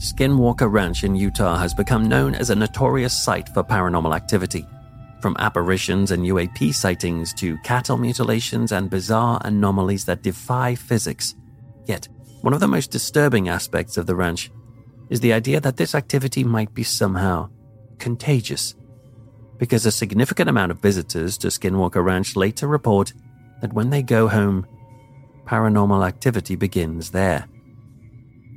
[0.00, 4.66] Skinwalker Ranch in Utah has become known as a notorious site for paranormal activity.
[5.20, 11.34] From apparitions and UAP sightings to cattle mutilations and bizarre anomalies that defy physics.
[11.84, 12.08] Yet,
[12.40, 14.50] one of the most disturbing aspects of the ranch
[15.10, 17.50] is the idea that this activity might be somehow
[17.98, 18.74] contagious.
[19.58, 23.12] Because a significant amount of visitors to Skinwalker Ranch later report
[23.60, 24.66] that when they go home,
[25.44, 27.46] paranormal activity begins there.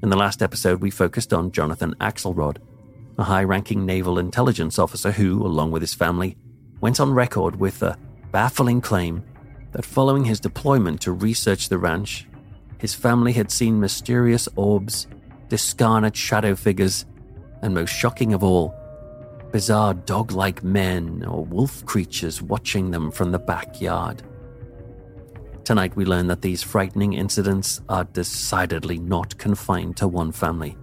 [0.03, 2.57] In the last episode, we focused on Jonathan Axelrod,
[3.17, 6.35] a high ranking naval intelligence officer who, along with his family,
[6.81, 7.97] went on record with a
[8.29, 9.23] baffling claim
[9.71, 12.27] that following his deployment to research the ranch,
[12.79, 15.07] his family had seen mysterious orbs,
[15.47, 17.05] discarnate shadow figures,
[17.61, 18.75] and most shocking of all,
[19.53, 24.21] bizarre dog like men or wolf creatures watching them from the backyard.
[25.63, 30.75] Tonight, we learn that these frightening incidents are decidedly not confined to one family.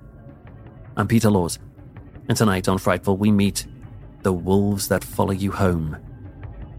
[0.97, 1.59] I'm Peter Laws,
[2.29, 3.67] and tonight on Frightful, we meet
[4.23, 5.99] the wolves that follow you home,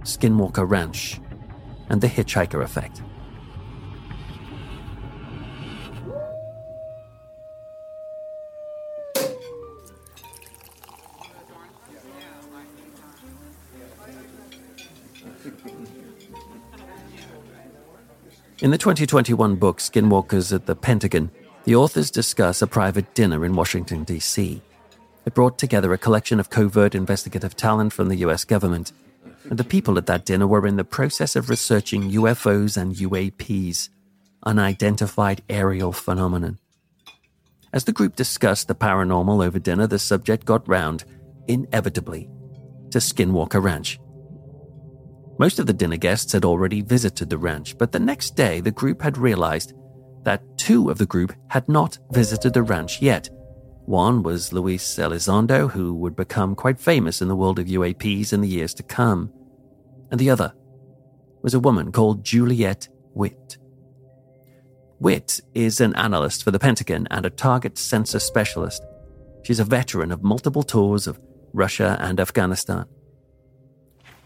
[0.02, 1.22] Skinwalker Ranch,
[1.90, 3.04] and the hitchhiker effect.
[18.62, 21.32] In the 2021 book Skinwalkers at the Pentagon,
[21.64, 24.62] the authors discuss a private dinner in Washington, D.C.
[25.26, 28.92] It brought together a collection of covert investigative talent from the US government,
[29.50, 33.90] and the people at that dinner were in the process of researching UFOs and UAPs,
[34.44, 36.60] unidentified aerial phenomenon.
[37.74, 41.04] As the group discussed the paranormal over dinner, the subject got round,
[41.48, 42.30] inevitably,
[42.92, 44.00] to Skinwalker Ranch.
[45.42, 48.70] Most of the dinner guests had already visited the ranch, but the next day the
[48.70, 49.74] group had realized
[50.22, 53.28] that two of the group had not visited the ranch yet.
[53.88, 58.42] One was Luis Elizondo, who would become quite famous in the world of UAPs in
[58.42, 59.34] the years to come,
[60.12, 60.54] and the other
[61.42, 63.58] was a woman called Juliet Witt.
[65.00, 68.86] Witt is an analyst for the Pentagon and a target sensor specialist.
[69.42, 71.20] She's a veteran of multiple tours of
[71.52, 72.86] Russia and Afghanistan.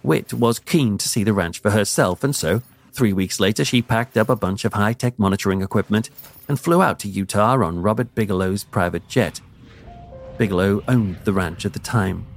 [0.06, 2.62] Witt was keen to see the ranch for herself, and so,
[2.94, 6.12] three weeks later, she packed up a bunch of high tech monitoring equipment
[6.48, 9.42] and flew out to Utah on Robert Bigelow's private jet.
[10.38, 12.28] Bigelow owned the ranch at the time.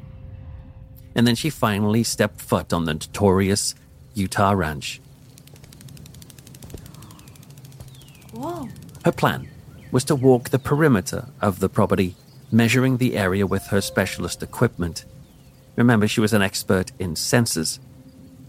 [1.14, 3.74] And then she finally stepped foot on the notorious
[4.14, 5.02] Utah ranch.
[8.32, 8.68] Whoa.
[9.04, 9.46] Her plan
[9.90, 12.14] was to walk the perimeter of the property,
[12.50, 15.04] measuring the area with her specialist equipment.
[15.78, 17.78] Remember, she was an expert in sensors.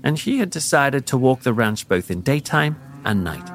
[0.02, 3.52] and she had decided to walk the ranch both in daytime and night.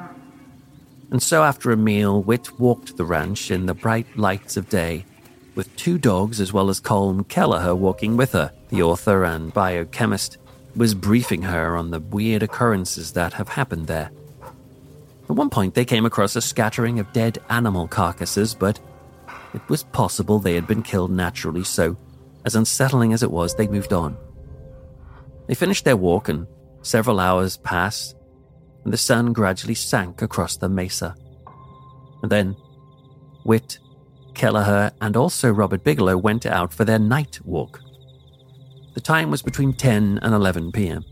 [1.09, 5.05] And so, after a meal, Witt walked the ranch in the bright lights of day,
[5.55, 8.53] with two dogs as well as Colm Kelleher walking with her.
[8.69, 10.37] The author and biochemist
[10.75, 14.11] was briefing her on the weird occurrences that have happened there.
[15.27, 18.79] At one point, they came across a scattering of dead animal carcasses, but
[19.55, 21.97] it was possible they had been killed naturally, so
[22.45, 24.17] as unsettling as it was, they moved on.
[25.47, 26.47] They finished their walk, and
[26.81, 28.15] several hours passed,
[28.83, 31.15] and the sun gradually sank across the mesa.
[32.21, 32.55] And then,
[33.43, 33.79] Witt,
[34.35, 37.81] Kelleher, and also Robert Bigelow went out for their night walk.
[38.93, 41.03] The time was between 10 and 11 p.m.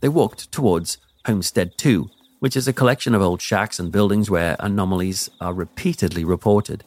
[0.00, 2.08] They walked towards Homestead 2,
[2.40, 6.84] which is a collection of old shacks and buildings where anomalies are repeatedly reported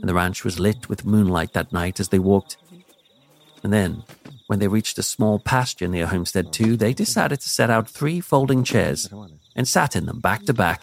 [0.00, 2.56] and the ranch was lit with moonlight that night as they walked.
[3.62, 4.02] And then,
[4.46, 8.20] when they reached a small pasture near Homestead 2, they decided to set out three
[8.20, 9.08] folding chairs
[9.54, 10.82] and sat in them back to back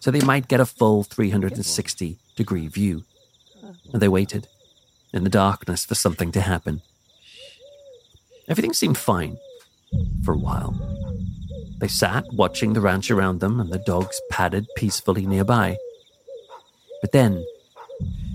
[0.00, 3.04] so they might get a full 360 degree view.
[3.92, 4.48] and they waited
[5.12, 6.82] in the darkness for something to happen.
[8.48, 9.38] Everything seemed fine
[10.24, 10.74] for a while.
[11.78, 15.76] They sat watching the ranch around them, and the dogs padded peacefully nearby.
[17.00, 17.44] But then,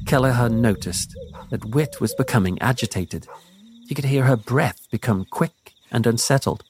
[0.06, 1.16] Kelleher noticed
[1.50, 3.28] that Witt was becoming agitated.
[3.88, 6.64] He could hear her breath become quick and unsettled.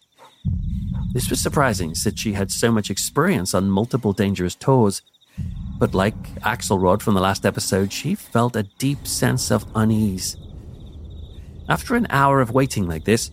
[1.14, 5.02] This was surprising since she had so much experience on multiple dangerous tours.
[5.78, 10.38] But like Axelrod from the last episode, she felt a deep sense of unease.
[11.70, 13.32] After an hour of waiting like this,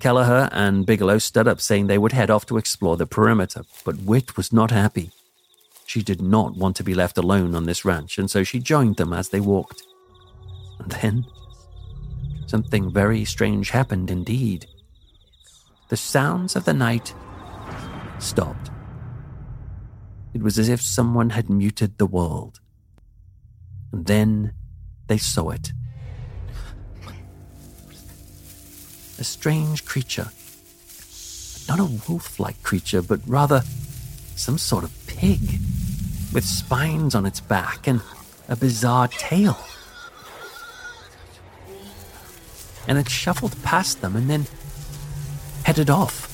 [0.00, 3.98] Kelleher and Bigelow stood up saying they would head off to explore the perimeter, but
[3.98, 5.10] Witt was not happy.
[5.86, 8.96] She did not want to be left alone on this ranch, and so she joined
[8.96, 9.82] them as they walked.
[10.80, 11.26] And then,
[12.46, 14.66] something very strange happened indeed.
[15.88, 17.14] The sounds of the night
[18.18, 18.70] stopped.
[20.34, 22.60] It was as if someone had muted the world.
[23.92, 24.52] And then
[25.06, 25.72] they saw it.
[29.18, 30.28] a strange creature.
[31.68, 33.62] Not a wolf like creature, but rather
[34.36, 35.60] some sort of pig,
[36.36, 38.02] with spines on its back and
[38.50, 39.56] a bizarre tail.
[42.86, 44.46] And it shuffled past them and then
[45.64, 46.28] headed off.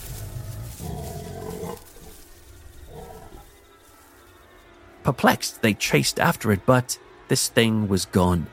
[5.05, 8.49] Perplexed, they chased after it, but this thing was gone.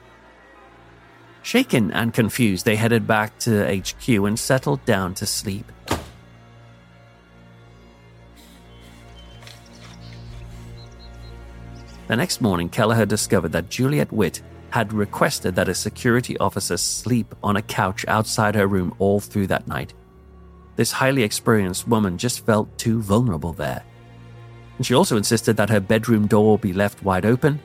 [1.41, 5.65] Shaken and confused, they headed back to HQ and settled down to sleep.
[12.09, 14.41] The next morning, Kelleher discovered that Juliet Witt
[14.71, 19.45] had requested that a security officer sleep on a couch outside her room all through
[19.47, 19.93] that night.
[20.75, 23.83] This highly experienced woman just felt too vulnerable there.
[24.77, 27.59] And she also insisted that her bedroom door be left wide open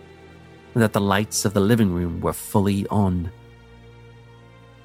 [0.74, 3.32] and that the lights of the living room were fully on.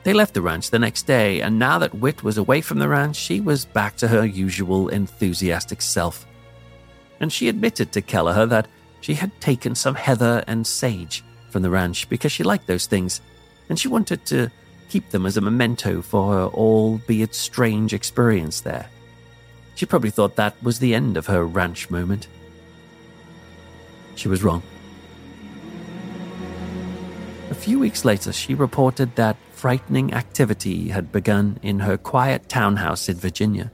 [0.04, 2.88] They left the ranch the next day, and now that Witt was away from the
[2.88, 6.26] ranch, she was back to her usual enthusiastic self.
[7.20, 8.70] And she admitted to Kelleher that
[9.02, 13.22] she had taken some heather and sage from the ranch because she liked those things,
[13.70, 14.52] and she wanted to
[14.90, 18.90] keep them as a memento for her albeit strange experience there.
[19.76, 22.28] She probably thought that was the end of her ranch moment.
[24.16, 24.62] She was wrong.
[27.50, 33.10] A few weeks later, she reported that frightening activity had begun in her quiet townhouse
[33.10, 33.72] in Virginia.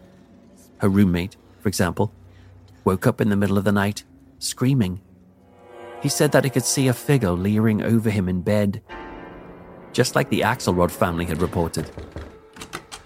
[0.77, 2.13] Her roommate, for example,
[2.83, 4.03] woke up in the middle of the night,
[4.39, 5.01] screaming.
[6.01, 8.81] He said that he could see a figure leering over him in bed,
[9.93, 11.89] just like the Axelrod family had reported.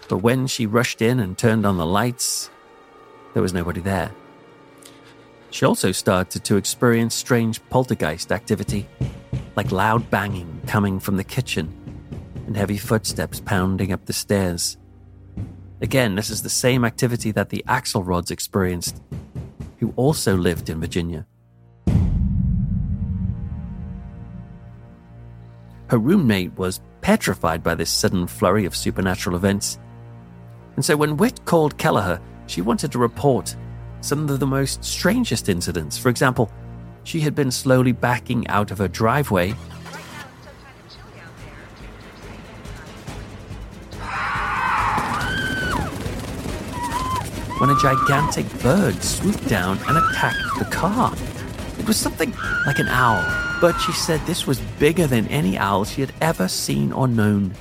[0.08, 2.50] But when she rushed in and turned on the lights,
[3.34, 4.12] there was nobody there.
[5.52, 8.88] She also started to experience strange poltergeist activity,
[9.56, 11.74] like loud banging coming from the kitchen
[12.48, 14.78] and heavy footsteps pounding up the stairs.
[15.82, 19.02] Again, this is the same activity that the Axelrods experienced,
[19.78, 21.26] who also lived in Virginia.
[25.90, 29.80] Her roommate was petrified by this sudden flurry of supernatural events.
[30.76, 33.56] And so when Witt called Kelleher, she wanted to report
[34.02, 35.98] some of the most strangest incidents.
[35.98, 36.52] For example,
[37.04, 39.52] she had been slowly backing out of her driveway
[47.60, 51.14] when a gigantic bird swooped down and attacked the car.
[51.90, 52.36] Was something
[52.68, 53.26] like an owl,
[53.60, 57.56] but she said this was bigger than any owl she had ever seen or known.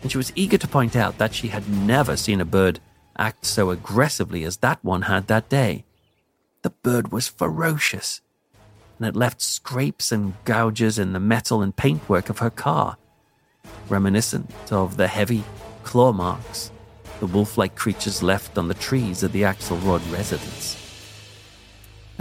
[0.00, 2.80] And she was eager to point out that she had never seen a bird
[3.18, 5.84] act so aggressively as that one had that day.
[6.62, 8.22] The bird was ferocious,
[8.98, 12.96] and it left scrapes and gouges in the metal and paintwork of her car,
[13.90, 15.44] reminiscent of the heavy
[15.84, 16.70] claw marks
[17.20, 20.81] the wolf like creatures left on the trees at the Axelrod residence.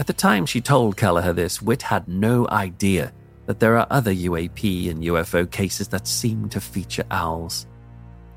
[0.01, 3.13] At the time she told Kelleher this, Witt had no idea
[3.45, 7.67] that there are other UAP and UFO cases that seem to feature owls.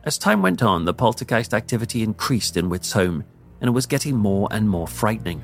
[0.04, 3.24] As time went on, the poltergeist activity increased in Witt's home,
[3.62, 5.42] and it was getting more and more frightening.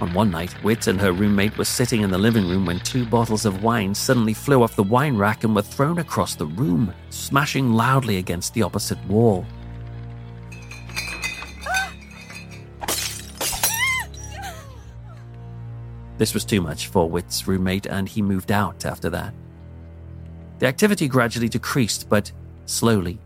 [0.00, 3.06] On one night, Witt and her roommate were sitting in the living room when two
[3.06, 6.92] bottles of wine suddenly flew off the wine rack and were thrown across the room,
[7.10, 9.46] smashing loudly against the opposite wall.
[16.18, 19.34] This was too much for Witt's roommate, and he moved out after that.
[20.58, 22.32] The activity gradually decreased, but
[22.64, 23.18] slowly.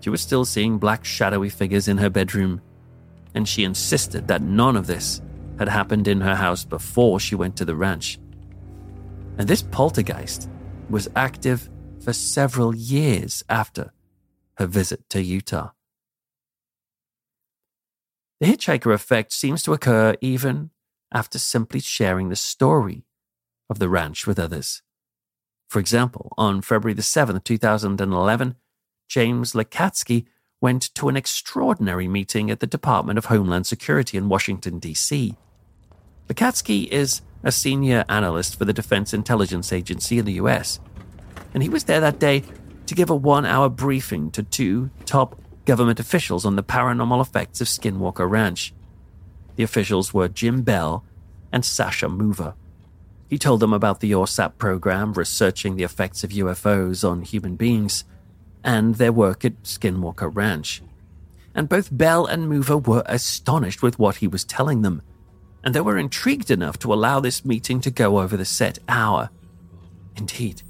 [0.00, 2.60] She was still seeing black, shadowy figures in her bedroom,
[3.34, 5.22] and she insisted that none of this
[5.58, 8.18] had happened in her house before she went to the ranch.
[9.38, 10.50] And this poltergeist
[10.90, 11.70] was active
[12.02, 13.92] for several years after
[14.58, 15.70] her visit to Utah.
[18.40, 20.70] The hitchhiker effect seems to occur even
[21.12, 23.04] after simply sharing the story
[23.68, 24.82] of the ranch with others.
[25.68, 28.56] For example, on February the 7th, 2011,
[29.08, 30.26] James Lacatski
[30.60, 35.36] went to an extraordinary meeting at the Department of Homeland Security in Washington, D.C.
[36.28, 40.78] Lacatski is a senior analyst for the Defense Intelligence Agency in the U.S.,
[41.52, 42.44] and he was there that day
[42.86, 47.60] to give a one hour briefing to two top government officials on the paranormal effects
[47.60, 48.72] of Skinwalker Ranch.
[49.56, 51.04] The officials were Jim Bell
[51.52, 52.54] and Sasha Mover.
[53.28, 58.04] He told them about the AAWSAP program researching the effects of UFOs on human beings
[58.64, 60.82] and their work at Skinwalker Ranch.
[61.54, 65.02] And both Bell and Mover were astonished with what he was telling them,
[65.64, 69.30] and they were intrigued enough to allow this meeting to go over the set hour.
[70.16, 70.62] Indeed,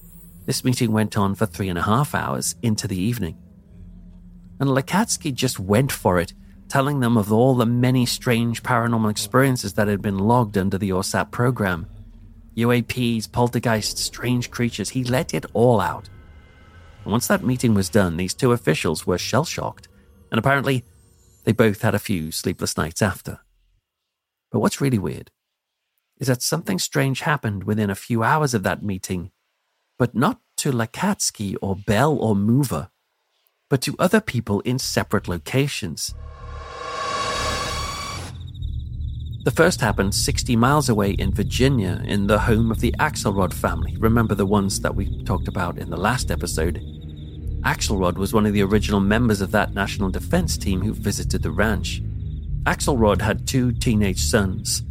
[0.47, 3.37] this meeting went on for three and a half hours into the evening.
[4.59, 6.33] And Lacatski just went for it,
[6.73, 10.89] telling them of all the many strange paranormal experiences that had been logged under the
[10.89, 11.87] AAWSAP program.
[12.57, 16.09] UAPs, poltergeists, strange creatures, he let it all out.
[17.05, 19.89] And once that meeting was done, these two officials were shell shocked,
[20.31, 20.83] and apparently
[21.45, 23.41] they both had a few sleepless nights after.
[24.51, 25.31] But what's really weird
[26.21, 29.31] is that something strange happened within a few hours of that meeting
[29.99, 32.89] but not to Lacatski or Bell or Mover,
[33.69, 36.15] but to other people in separate locations.
[39.45, 43.97] The first happened 60 miles away in Virginia in the home of the Axelrod family.
[43.97, 46.77] Remember the ones that we talked about in the last episode?
[47.63, 51.51] Axelrod was one of the original members of that national defense team who visited the
[51.51, 52.01] ranch.
[52.67, 54.83] Axelrod had two teenage sons,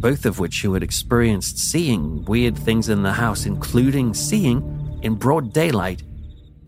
[0.00, 5.14] both of which who had experienced seeing weird things in the house, including seeing, in
[5.14, 6.02] broad daylight,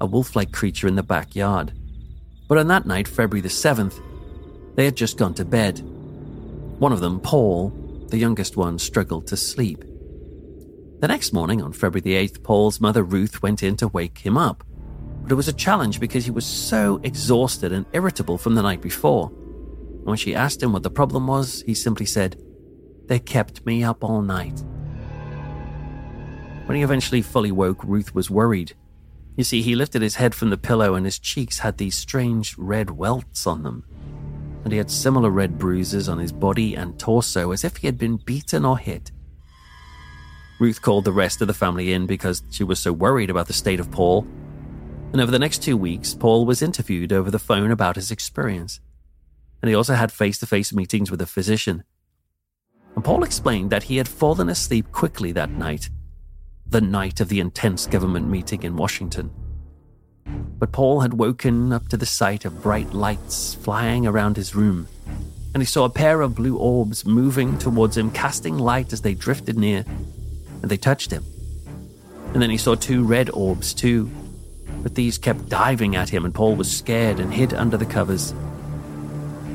[0.01, 1.73] a wolf like creature in the backyard.
[2.47, 4.01] But on that night, February the 7th,
[4.77, 5.83] they had just gone to bed.
[6.79, 7.71] One of them, Paul,
[8.09, 9.85] the youngest one, struggled to sleep.
[11.01, 14.37] The next morning, on February the 8th, Paul's mother Ruth went in to wake him
[14.37, 14.65] up.
[15.23, 18.81] But it was a challenge because he was so exhausted and irritable from the night
[18.81, 19.29] before.
[19.29, 22.41] And when she asked him what the problem was, he simply said,
[23.09, 24.63] they kept me up all night.
[26.67, 28.75] When he eventually fully woke, Ruth was worried.
[29.37, 32.57] You see, he lifted his head from the pillow and his cheeks had these strange
[32.59, 33.85] red welts on them.
[34.65, 37.99] And he had similar red bruises on his body and torso as if he had
[37.99, 39.11] been beaten or hit.
[40.61, 43.53] Ruth called the rest of the family in because she was so worried about the
[43.53, 44.27] state of Paul.
[45.13, 48.81] And over the next two weeks, Paul was interviewed over the phone about his experience.
[49.63, 51.85] And he also had face to face meetings with a physician
[52.99, 55.89] and Paul explained that he had fallen asleep quickly that night,
[56.67, 59.31] the night of the intense government meeting in Washington.
[60.59, 64.89] But Paul had woken up to the sight of bright lights flying around his room,
[65.55, 69.15] and he saw a pair of blue orbs moving towards him, casting light as they
[69.15, 69.85] drifted near,
[70.63, 71.25] and they touched him.
[72.35, 74.11] And then he saw two red orbs too,
[74.83, 78.35] but these kept diving at him, and Paul was scared and hid under the covers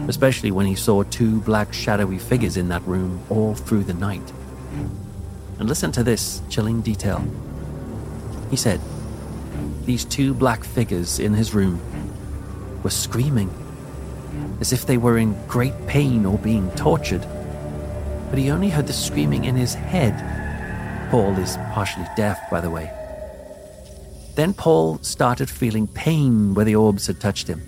[0.08, 4.34] especially when he saw two black shadowy figures in that room all through the night.
[5.60, 7.26] And listen to this chilling detail.
[8.50, 8.82] He said,
[9.86, 11.80] These two black figures in his room
[12.84, 13.50] were screaming,
[14.60, 17.26] as if they were in great pain or being tortured.
[18.30, 21.12] But he only heard the screaming in his head.
[21.12, 22.92] Paul is partially deaf, by the way.
[24.36, 27.62] Then Paul started feeling pain where the orbs had touched him.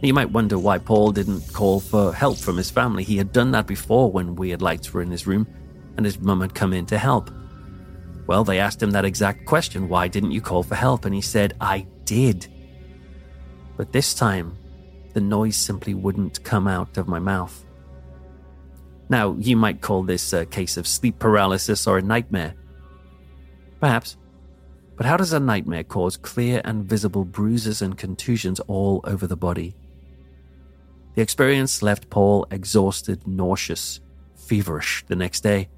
[0.00, 3.04] You might wonder why Paul didn't call for help from his family.
[3.04, 5.46] He had done that before when weird lights were in his room
[5.96, 7.30] and his mum had come in to help.
[8.26, 11.04] Well, they asked him that exact question why didn't you call for help?
[11.04, 12.46] And he said, I did.
[13.76, 14.56] But this time,
[15.12, 17.64] the noise simply wouldn't come out of my mouth.
[19.08, 22.54] Now, you might call this a case of sleep paralysis or a nightmare.
[23.80, 24.16] Perhaps.
[24.96, 29.36] But how does a nightmare cause clear and visible bruises and contusions all over the
[29.36, 29.74] body?
[31.14, 34.00] The experience left Paul exhausted, nauseous,
[34.34, 35.68] feverish the next day,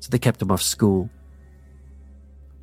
[0.00, 1.10] so they kept him off school.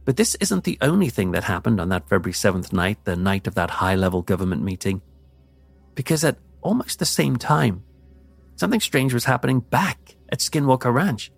[0.10, 3.46] But this isn't the only thing that happened on that February 7th night, the night
[3.46, 5.04] of that high level government meeting.
[5.94, 7.84] Because at almost the same time,
[8.56, 11.32] something strange was happening back at Skinwalker Ranch.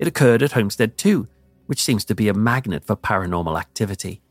[0.00, 1.28] It occurred at Homestead 2,
[1.66, 4.23] which seems to be a magnet for paranormal activity.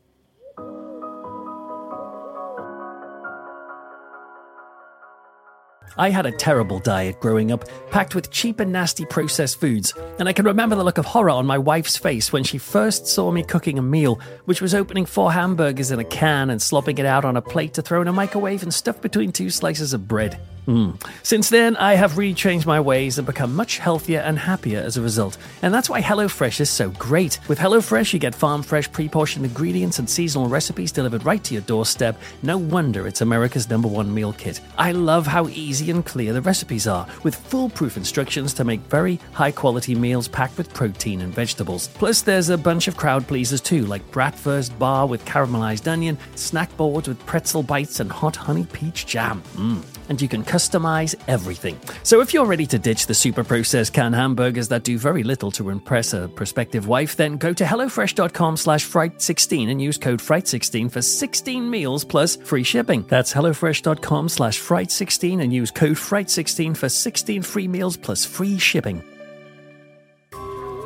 [5.96, 10.28] I had a terrible diet growing up, packed with cheap and nasty processed foods, and
[10.28, 13.30] I can remember the look of horror on my wife's face when she first saw
[13.30, 17.06] me cooking a meal, which was opening four hamburgers in a can and slopping it
[17.06, 20.08] out on a plate to throw in a microwave and stuff between two slices of
[20.08, 20.40] bread.
[20.66, 21.00] Mm.
[21.22, 24.96] Since then, I have really changed my ways and become much healthier and happier as
[24.96, 25.36] a result.
[25.62, 27.38] And that's why HelloFresh is so great.
[27.48, 31.54] With HelloFresh, you get farm fresh, pre portioned ingredients and seasonal recipes delivered right to
[31.54, 32.20] your doorstep.
[32.42, 34.60] No wonder it's America's number one meal kit.
[34.78, 39.20] I love how easy and clear the recipes are, with foolproof instructions to make very
[39.32, 41.88] high quality meals packed with protein and vegetables.
[41.88, 46.74] Plus, there's a bunch of crowd pleasers too, like bratwurst bar with caramelized onion, snack
[46.76, 49.42] boards with pretzel bites, and hot honey peach jam.
[49.54, 51.78] Mm and you can customize everything.
[52.02, 55.50] So if you're ready to ditch the super processed canned hamburgers that do very little
[55.52, 60.90] to impress a prospective wife, then go to HelloFresh.com slash Fright16 and use code Fright16
[60.90, 63.04] for 16 meals plus free shipping.
[63.08, 69.02] That's HelloFresh.com slash Fright16 and use code Fright16 for 16 free meals plus free shipping.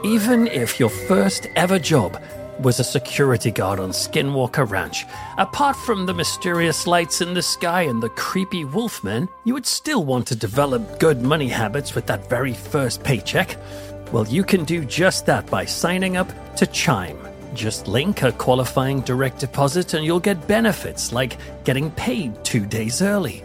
[0.05, 2.23] Even if your first ever job
[2.61, 5.07] was a security guard on Skinwalker Ranch.
[5.37, 10.05] Apart from the mysterious lights in the sky and the creepy wolfmen, you would still
[10.05, 13.57] want to develop good money habits with that very first paycheck.
[14.13, 17.19] Well, you can do just that by signing up to Chime.
[17.55, 23.03] Just link a qualifying direct deposit and you'll get benefits like getting paid two days
[23.03, 23.45] early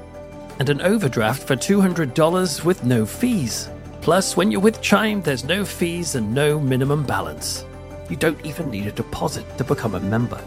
[0.60, 3.70] and an overdraft for $200 with no fees.
[4.01, 7.65] Plus, when you're with Chime, there's no fees and no minimum balance.
[8.10, 10.44] You don't even need a deposit to become a member.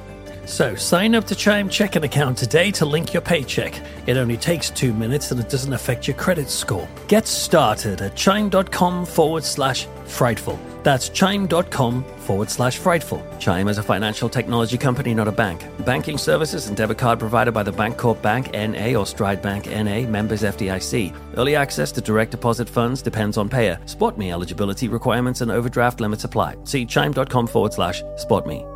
[0.47, 3.75] So sign up to Chime checking account today to link your paycheck.
[4.07, 6.89] It only takes two minutes and it doesn't affect your credit score.
[7.09, 10.57] Get started at chime.com forward slash frightful.
[10.85, 13.21] That's chime.com forward slash frightful.
[13.41, 15.67] Chime is a financial technology company, not a bank.
[15.85, 20.09] Banking services and debit card provided by the Bancorp Bank NA or Stride Bank NA,
[20.09, 21.13] members FDIC.
[21.37, 23.81] Early access to direct deposit funds depends on payer.
[23.87, 26.55] SpotMe eligibility requirements and overdraft limits apply.
[26.63, 28.76] See chime.com forward slash SpotMe.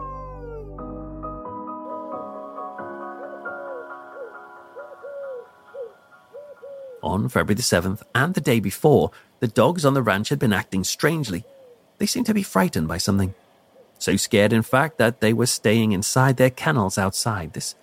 [7.02, 9.10] On February the 7th and the day before,
[9.40, 11.44] the dogs on the ranch had been acting strangely.
[11.98, 13.34] They seemed to be frightened by something.
[13.98, 17.52] So scared, in fact, that they were staying inside their kennels outside.
[17.52, 17.74] This,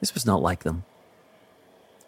[0.00, 0.84] this was not like them.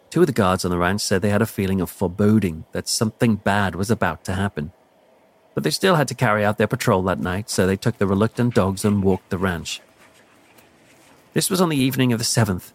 [0.09, 2.87] Two of the guards on the ranch said they had a feeling of foreboding that
[2.87, 4.71] something bad was about to happen.
[5.53, 8.07] But they still had to carry out their patrol that night, so they took the
[8.07, 9.81] reluctant dogs and walked the ranch.
[11.33, 12.71] This was on the evening of the 7th,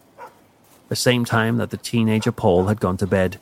[0.89, 3.39] the same time that the teenager Paul had gone to bed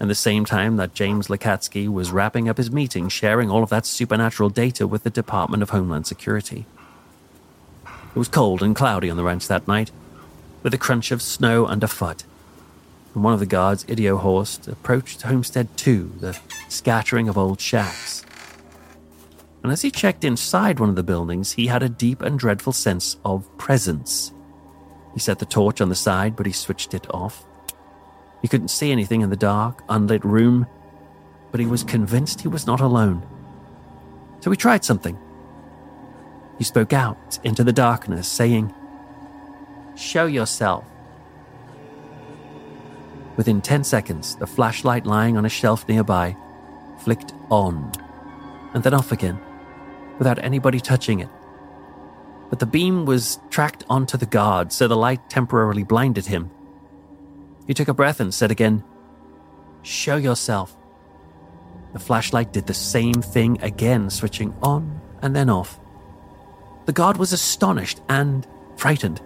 [0.00, 3.68] and the same time that James Lacatski was wrapping up his meeting, sharing all of
[3.68, 6.64] that supernatural data with the Department of Homeland Security.
[7.84, 9.92] It was cold and cloudy on the ranch that night,
[10.62, 12.24] with a crunch of snow underfoot.
[13.14, 18.24] And one of the guards, Idio Horst, approached Homestead 2, the scattering of old shacks.
[19.62, 22.72] And as he checked inside one of the buildings, he had a deep and dreadful
[22.72, 24.32] sense of presence.
[25.12, 27.44] He set the torch on the side, but he switched it off.
[28.42, 30.66] He couldn't see anything in the dark, unlit room,
[31.50, 33.26] but he was convinced he was not alone.
[34.40, 35.18] So he tried something.
[36.58, 38.74] He spoke out into the darkness, saying,
[39.96, 40.84] Show yourself.
[43.36, 46.36] Within 10 seconds, the flashlight lying on a shelf nearby
[47.00, 47.92] flicked on
[48.74, 49.38] and then off again,
[50.18, 51.28] without anybody touching it.
[52.50, 56.50] But the beam was tracked onto the guard, so the light temporarily blinded him.
[57.70, 58.82] He took a breath and said again,
[59.82, 60.76] Show yourself.
[61.92, 65.78] The flashlight did the same thing again, switching on and then off.
[66.86, 69.20] The guard was astonished and frightened,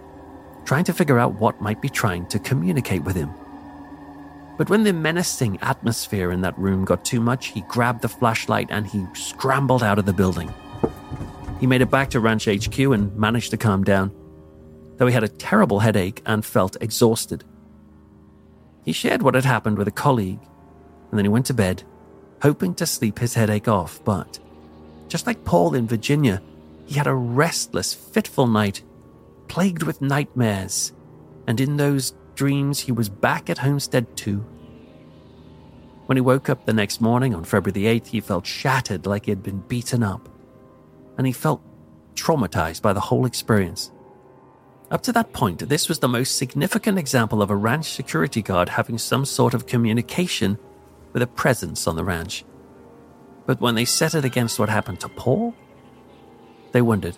[0.63, 3.31] trying to figure out what might be trying to communicate with him.
[4.59, 8.67] But when the menacing atmosphere in that room got too much, he grabbed the flashlight
[8.69, 10.53] and he scrambled out of the building.
[11.59, 14.13] He made it back to Ranch HQ and managed to calm down,
[14.97, 17.43] though he had a terrible headache and felt exhausted.
[18.85, 20.39] He shared what had happened with a colleague,
[21.09, 21.83] and then he went to bed,
[22.43, 24.01] hoping to sleep his headache off.
[24.05, 24.39] But
[25.07, 26.41] just like Paul in Virginia,
[26.85, 28.83] he had a restless, fitful night,
[29.47, 30.93] plagued with nightmares,
[31.47, 34.45] and in those dreams he was back at Homestead 2.
[36.05, 39.25] When he woke up the next morning on February the 8th, he felt shattered like
[39.25, 40.29] he had been beaten up,
[41.17, 41.63] and he felt
[42.13, 43.91] traumatized by the whole experience.
[44.91, 48.69] Up to that point, this was the most significant example of a ranch security guard
[48.69, 50.59] having some sort of communication
[51.11, 52.45] with a presence on the ranch.
[53.45, 55.55] But when they set it against what happened to Paul,
[56.71, 57.17] they wondered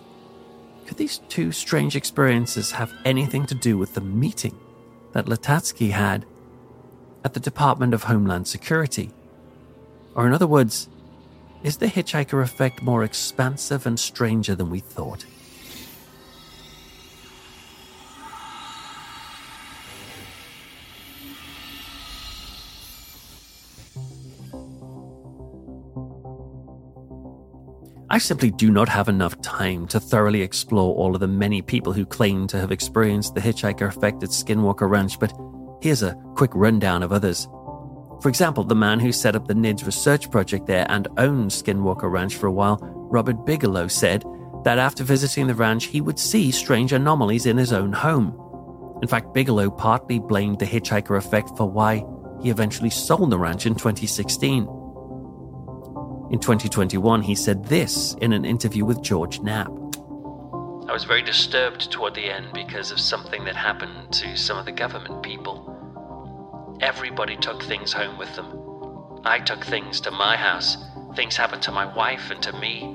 [0.86, 4.58] could these two strange experiences have anything to do with the meeting
[5.12, 6.24] that Lacatski had
[7.22, 9.10] at the Department of Homeland Security?
[10.14, 10.88] Or, in other words,
[11.62, 15.26] is the hitchhiker effect more expansive and stranger than we thought?
[28.18, 31.92] I simply do not have enough time to thoroughly explore all of the many people
[31.92, 35.32] who claim to have experienced the hitchhiker effect at Skinwalker Ranch, but
[35.80, 37.46] here's a quick rundown of others.
[38.20, 42.10] For example, the man who set up the NIDS research project there and owned Skinwalker
[42.10, 44.24] Ranch for a while, Robert Bigelow, said
[44.64, 48.36] that after visiting the ranch, he would see strange anomalies in his own home.
[49.00, 52.04] In fact, Bigelow partly blamed the hitchhiker effect for why
[52.42, 54.64] he eventually sold the ranch in 2016.
[56.30, 59.68] In 2021, he said this in an interview with George Knapp.
[60.86, 64.66] I was very disturbed toward the end because of something that happened to some of
[64.66, 66.76] the government people.
[66.82, 69.20] Everybody took things home with them.
[69.24, 70.76] I took things to my house.
[71.16, 72.94] Things happened to my wife and to me.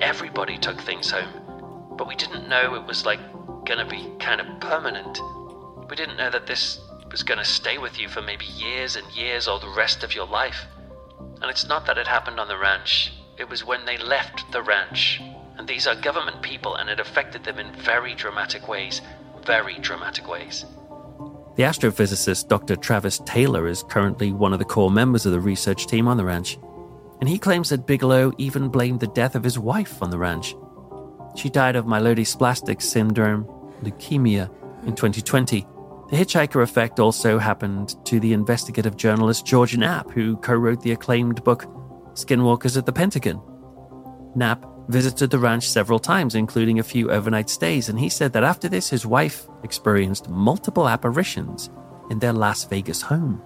[0.00, 1.94] Everybody took things home.
[1.96, 3.20] But we didn't know it was like
[3.64, 5.20] gonna be kind of permanent.
[5.88, 6.80] We didn't know that this
[7.12, 10.26] was gonna stay with you for maybe years and years or the rest of your
[10.26, 10.66] life.
[11.40, 14.62] And it's not that it happened on the ranch, it was when they left the
[14.62, 15.20] ranch.
[15.58, 19.00] And these are government people, and it affected them in very dramatic ways.
[19.44, 20.64] Very dramatic ways.
[21.56, 22.76] The astrophysicist Dr.
[22.76, 26.24] Travis Taylor is currently one of the core members of the research team on the
[26.24, 26.58] ranch.
[27.20, 30.54] And he claims that Bigelow even blamed the death of his wife on the ranch.
[31.34, 33.44] She died of myelodysplastic syndrome,
[33.82, 34.50] leukemia,
[34.86, 35.66] in 2020
[36.08, 40.92] the hitchhiker effect also happened to the investigative journalist George Knapp, who co wrote the
[40.92, 41.64] acclaimed book
[42.14, 43.42] Skinwalkers at the Pentagon.
[44.36, 48.44] Knapp visited the ranch several times, including a few overnight stays, and he said that
[48.44, 51.70] after this, his wife experienced multiple apparitions
[52.08, 53.42] in their Las Vegas home.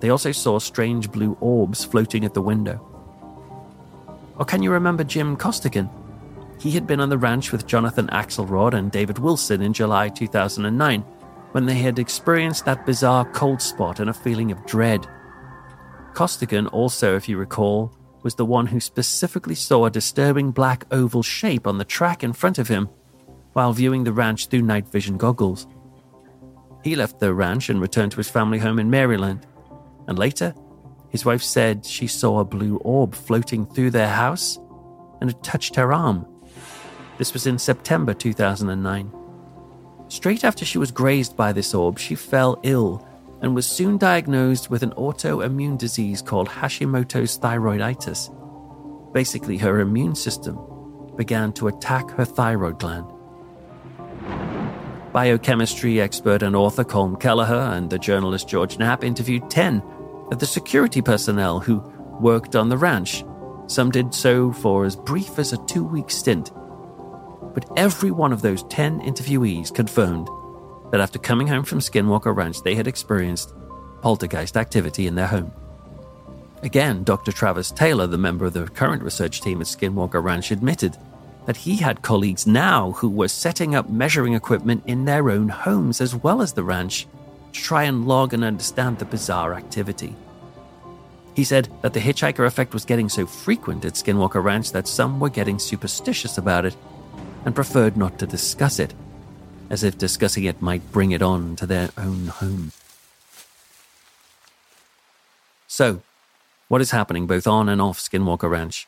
[0.00, 2.86] They also saw strange blue orbs floating at the window.
[4.36, 5.88] Or can you remember Jim Costigan?
[6.58, 11.04] He had been on the ranch with Jonathan Axelrod and David Wilson in July 2009
[11.52, 15.06] when they had experienced that bizarre cold spot and a feeling of dread.
[16.14, 21.22] Costigan, also, if you recall, was the one who specifically saw a disturbing black oval
[21.22, 22.88] shape on the track in front of him
[23.52, 25.66] while viewing the ranch through night vision goggles.
[26.84, 29.46] He left the ranch and returned to his family home in Maryland,
[30.06, 30.54] and later,
[31.10, 34.58] his wife said she saw a blue orb floating through their house
[35.20, 36.26] and it touched her arm.
[37.18, 39.19] This was in September 2009.
[40.10, 43.06] Straight after she was grazed by this orb, she fell ill
[43.42, 48.28] and was soon diagnosed with an autoimmune disease called Hashimoto's thyroiditis.
[49.12, 50.58] Basically, her immune system
[51.16, 53.06] began to attack her thyroid gland.
[55.12, 59.80] Biochemistry expert and author Colm Kelleher and the journalist George Knapp interviewed 10
[60.32, 61.78] of the security personnel who
[62.20, 63.24] worked on the ranch.
[63.68, 66.50] Some did so for as brief as a two week stint
[67.54, 70.28] but every one of those 10 interviewees confirmed
[70.90, 73.54] that after coming home from Skinwalker Ranch, they had experienced
[74.02, 75.52] poltergeist activity in their home.
[76.62, 77.32] Again, Dr.
[77.32, 80.96] Travis Taylor, the member of the current research team at Skinwalker Ranch, admitted
[81.46, 86.00] that he had colleagues now who were setting up measuring equipment in their own homes
[86.00, 87.06] as well as the ranch
[87.52, 90.14] to try and log and understand the bizarre activity.
[91.34, 95.18] He said that the hitchhiker effect was getting so frequent at Skinwalker Ranch that some
[95.18, 96.76] were getting superstitious about it
[97.44, 98.94] and preferred not to discuss it,
[99.68, 102.72] as if discussing it might bring it on to their own home.
[105.66, 106.02] So,
[106.68, 108.86] what is happening both on and off Skinwalker Ranch?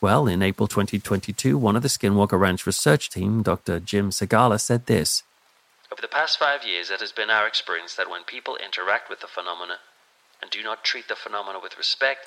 [0.00, 3.80] Well, in April 2022, one of the Skinwalker Ranch research team, Dr.
[3.80, 5.22] Jim Segala, said this
[5.90, 9.20] Over the past five years, it has been our experience that when people interact with
[9.20, 9.78] the phenomena
[10.42, 12.26] and do not treat the phenomena with respect,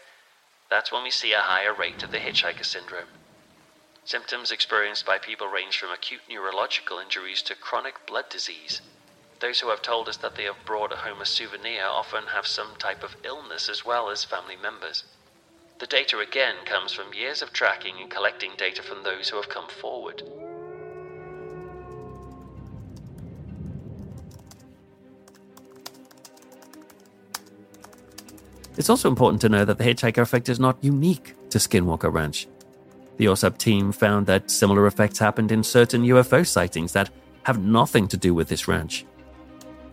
[0.69, 3.07] that's when we see a higher rate of the hitchhiker syndrome.
[4.07, 8.79] Symptoms experienced by people range from acute neurological injuries to chronic blood disease.
[9.41, 12.69] Those who have told us that they have brought home a souvenir often have some
[12.79, 15.03] type of illness as well as family members.
[15.79, 19.49] The data again comes from years of tracking and collecting data from those who have
[19.49, 20.23] come forward.
[28.77, 32.47] It's also important to know that the hitchhiker effect is not unique to Skinwalker Ranch.
[33.17, 37.09] The AAWSAP team found that similar effects happened in certain UFO sightings that
[37.43, 39.05] have nothing to do with this ranch.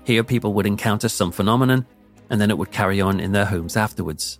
[0.05, 1.87] Here, people would encounter some phenomenon,
[2.29, 4.39] and then it would carry on in their homes afterwards.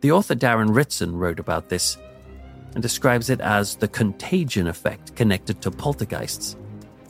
[0.00, 1.96] The author Darren Ritson wrote about this
[2.74, 6.56] and describes it as the contagion effect connected to poltergeists.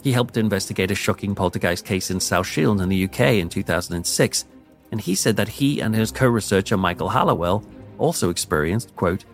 [0.05, 4.45] He helped investigate a shocking poltergeist case in South Shields in the UK in 2006,
[4.93, 7.65] And he said that he and his co researcher Michael Hallowell
[7.99, 9.25] also experienced, quote,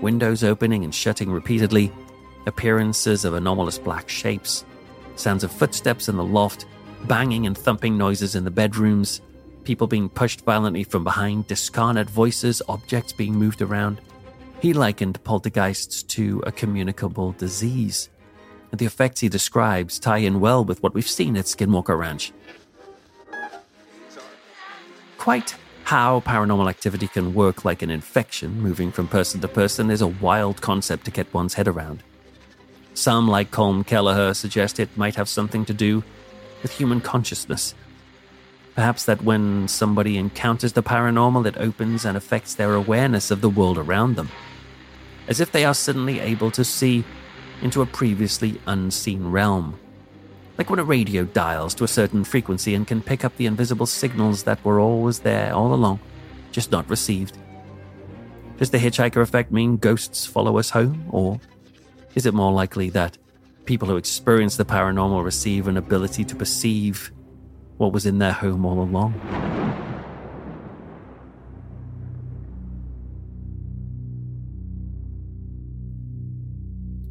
[0.00, 1.92] windows opening and shutting repeatedly,
[2.46, 4.64] appearances of anomalous black shapes,
[5.16, 6.66] sounds of footsteps in the loft,
[7.04, 9.20] banging and thumping noises in the bedrooms,
[9.64, 14.00] people being pushed violently from behind, discarnate voices, objects being moved around.
[14.60, 18.08] He likened poltergeists to a communicable disease.
[18.70, 22.32] And the effects he describes tie in well with what we've seen at Skinwalker Ranch.
[25.18, 25.56] Quite
[25.86, 30.08] how paranormal activity can work like an infection, moving from person to person, is a
[30.08, 32.02] wild concept to get one's head around.
[32.94, 36.02] Some, like Colm Kelleher, suggest it might have something to do
[36.62, 37.72] with human consciousness.
[38.74, 43.48] Perhaps that when somebody encounters the paranormal, it opens and affects their awareness of the
[43.48, 44.28] world around them,
[45.28, 47.04] as if they are suddenly able to see
[47.62, 49.78] into a previously unseen realm
[50.58, 53.86] like when a radio dials to a certain frequency and can pick up the invisible
[53.86, 56.00] signals that were always there all along,
[56.52, 57.36] just not received.
[58.56, 61.38] Does the hitchhiker effect mean ghosts follow us home, or
[62.14, 63.18] is it more likely that
[63.66, 67.12] people who experience the paranormal receive an ability to perceive
[67.76, 69.65] what was in their home all along?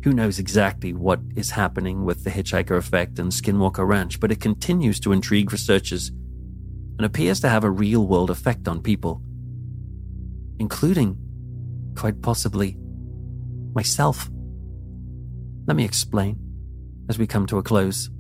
[0.06, 4.40] Who knows exactly what is happening with the Hitchhiker Effect and Skinwalker Ranch, but it
[4.40, 9.24] continues to intrigue researchers and appears to have a real world effect on people,
[10.60, 11.18] including,
[11.96, 12.78] quite possibly,
[13.74, 14.30] myself.
[15.66, 16.38] Let me explain
[17.10, 18.12] as we come to a close.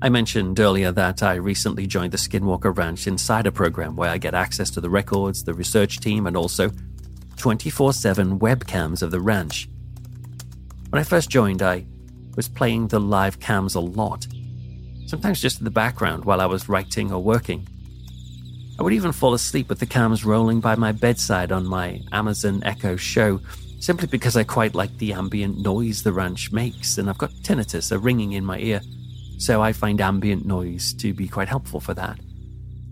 [0.00, 4.32] I mentioned earlier that I recently joined the Skinwalker Ranch Insider program where I get
[4.32, 6.70] access to the records, the research team, and also
[7.36, 9.68] 24 7 webcams of the ranch
[10.92, 11.86] when I first joined, I
[12.36, 14.26] was playing the live cams a lot,
[15.06, 17.66] sometimes just in the background while I was writing or working.
[18.78, 22.60] I would even fall asleep with the cams rolling by my bedside on my Amazon
[22.66, 23.40] Echo show,
[23.80, 27.90] simply because I quite like the ambient noise the ranch makes, and I've got tinnitus,
[27.90, 28.82] a ringing in my ear,
[29.38, 32.20] so I find ambient noise to be quite helpful for that.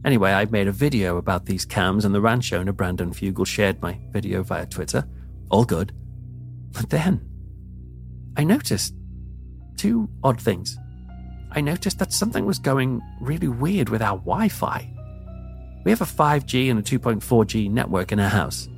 [0.06, 3.82] Anyway, I made a video about these cams, and the ranch owner, Brandon Fugal, shared
[3.82, 5.06] my video via Twitter.
[5.50, 5.92] All good.
[6.72, 7.29] But then,
[8.36, 8.94] I noticed
[9.76, 10.78] two odd things.
[11.52, 14.88] I noticed that something was going really weird with our Wi Fi.
[15.84, 18.68] We have a 5G and a 2.4G network in our house.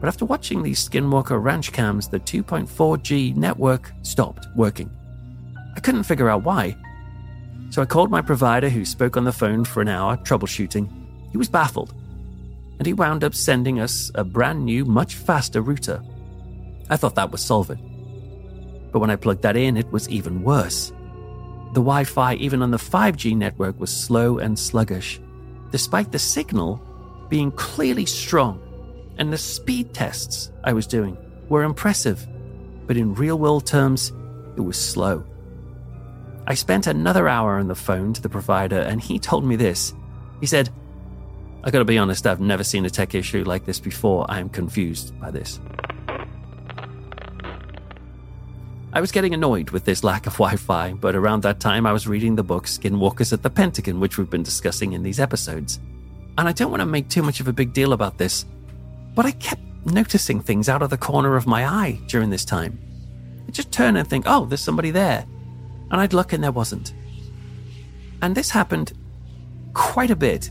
[0.00, 4.90] But after watching these Skinwalker Ranch cams, the 2.4G network stopped working.
[5.76, 6.76] I couldn't figure out why.
[7.70, 10.88] So I called my provider, who spoke on the phone for an hour, troubleshooting.
[11.32, 11.92] He was baffled.
[12.78, 16.02] And he wound up sending us a brand new, much faster router.
[16.90, 17.78] I thought that would solve it.
[18.94, 20.90] But when I plugged that in, it was even worse.
[21.72, 25.20] The Wi Fi, even on the 5G network, was slow and sluggish,
[25.72, 26.80] despite the signal
[27.28, 28.60] being clearly strong.
[29.18, 32.24] And the speed tests I was doing were impressive,
[32.86, 34.12] but in real world terms,
[34.56, 35.24] it was slow.
[36.46, 39.92] I spent another hour on the phone to the provider, and he told me this.
[40.38, 40.70] He said,
[41.64, 44.24] I gotta be honest, I've never seen a tech issue like this before.
[44.28, 45.58] I am confused by this.
[48.96, 51.92] I was getting annoyed with this lack of Wi Fi, but around that time I
[51.92, 55.80] was reading the book Skinwalkers at the Pentagon, which we've been discussing in these episodes.
[56.38, 58.46] And I don't want to make too much of a big deal about this,
[59.16, 62.78] but I kept noticing things out of the corner of my eye during this time.
[63.48, 65.26] I'd just turn and think, oh, there's somebody there.
[65.90, 66.94] And I'd look and there wasn't.
[68.22, 68.92] And this happened
[69.72, 70.50] quite a bit.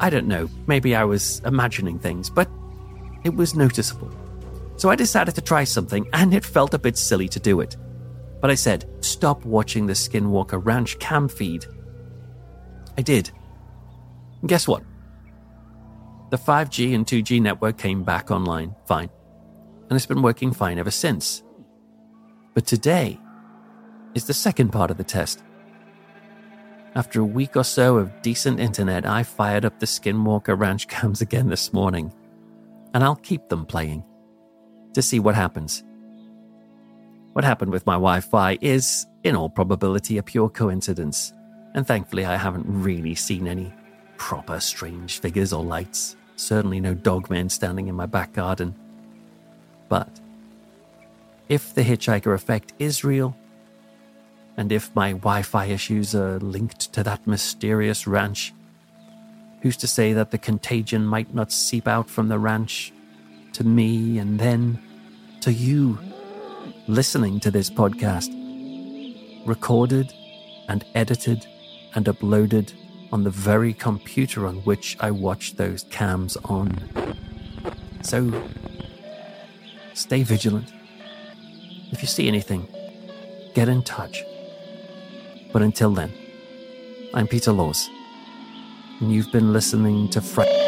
[0.00, 2.48] I don't know, maybe I was imagining things, but
[3.22, 4.10] it was noticeable.
[4.76, 7.76] So I decided to try something, and it felt a bit silly to do it.
[8.40, 11.64] But I said, stop watching the Skinwalker Ranch cam feed.
[12.98, 13.30] I did.
[14.40, 14.82] And guess what?
[16.30, 19.08] The 5G and 2G network came back online fine,
[19.88, 21.42] and it's been working fine ever since.
[22.54, 23.18] But today
[24.14, 25.42] is the second part of the test.
[26.96, 31.20] After a week or so of decent internet, I fired up the Skinwalker Ranch cams
[31.20, 32.12] again this morning,
[32.92, 34.04] and I'll keep them playing
[34.94, 35.82] to see what happens.
[37.34, 41.32] What happened with my Wi Fi is, in all probability, a pure coincidence,
[41.74, 43.72] and thankfully I haven't really seen any
[44.16, 46.16] proper strange figures or lights.
[46.36, 48.74] Certainly no dogmen standing in my back garden.
[49.88, 50.20] But
[51.48, 53.36] if the hitchhiker effect is real,
[54.56, 58.54] and if my Wi Fi issues are linked to that mysterious ranch,
[59.62, 62.92] who's to say that the contagion might not seep out from the ranch
[63.54, 64.78] to me and then
[65.44, 65.98] to you
[66.88, 68.30] listening to this podcast,
[69.44, 70.10] recorded
[70.68, 71.46] and edited
[71.94, 72.72] and uploaded
[73.12, 76.88] on the very computer on which I watched those cams on.
[78.00, 78.32] So,
[79.92, 80.72] stay vigilant.
[81.92, 82.66] If you see anything,
[83.54, 84.24] get in touch.
[85.52, 86.10] But until then,
[87.12, 87.86] I'm Peter Laws,
[88.98, 90.63] and you've been listening to Fra-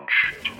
[0.00, 0.59] out